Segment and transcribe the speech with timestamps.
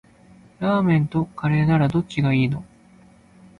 [0.59, 2.65] ラーメンとカレーならどっちがいいの？